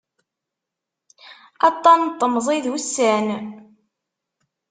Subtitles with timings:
[1.67, 3.27] Aṭṭan n temẓi d ussan.